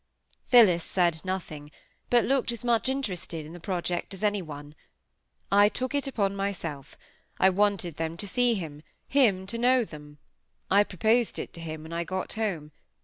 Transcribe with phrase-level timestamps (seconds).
[0.47, 1.69] Phillis said nothing,
[2.09, 4.73] but looked as much interested in the project as any one.
[5.51, 6.97] I took it upon myself.
[7.39, 10.17] I wanted them to see him; him to know them.
[10.71, 12.71] I proposed it to him when I got home.